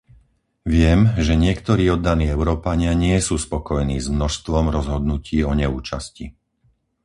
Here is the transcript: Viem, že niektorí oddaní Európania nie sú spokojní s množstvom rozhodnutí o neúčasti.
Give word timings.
Viem, 0.73 1.01
že 1.25 1.37
niektorí 1.45 1.85
oddaní 1.95 2.25
Európania 2.37 2.91
nie 3.03 3.13
sú 3.27 3.35
spokojní 3.45 3.97
s 4.01 4.07
množstvom 4.17 4.65
rozhodnutí 4.77 5.37
o 5.45 5.51
neúčasti. 5.61 6.25